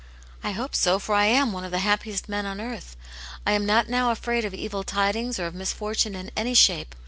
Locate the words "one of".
1.53-1.69